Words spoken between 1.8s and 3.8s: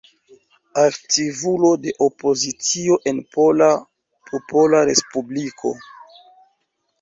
de opozicio en Pola